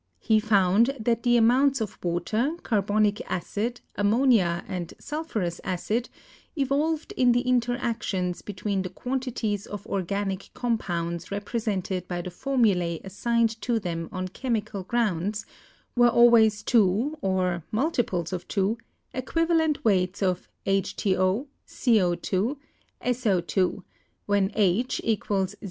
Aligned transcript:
He 0.17 0.39
found 0.39 0.95
that 0.99 1.21
the 1.21 1.37
amounts 1.37 1.79
of 1.79 2.03
water, 2.03 2.57
carbonic 2.63 3.21
acid, 3.29 3.81
ammonia 3.95 4.63
and 4.67 4.95
sulphurous 4.97 5.61
acid 5.63 6.09
evolved 6.55 7.11
in 7.15 7.33
the 7.33 7.41
interactions 7.41 8.41
between 8.41 8.81
the 8.81 8.89
quantities 8.89 9.67
of 9.67 9.85
organic 9.85 10.49
com 10.55 10.79
pounds 10.79 11.29
represented 11.29 12.07
by 12.07 12.23
the 12.23 12.31
formulae 12.31 12.99
assigned 13.03 13.51
to 13.61 13.79
them 13.79 14.09
on 14.11 14.29
chemical 14.29 14.81
grounds, 14.81 15.45
were 15.95 16.09
always 16.09 16.63
two 16.63 17.15
(or 17.21 17.63
multiples 17.71 18.33
of 18.33 18.47
two) 18.47 18.79
equivalent 19.13 19.85
weights 19.85 20.23
of 20.23 20.47
H 20.65 20.95
2 20.95 21.09
0, 21.11 21.47
C0 21.67 22.19
2 22.19 22.57
S0 23.05 23.45
2, 23.45 23.83
when 24.25 24.49
H 24.55 24.99
= 25.27 25.27
0. 25.27 25.45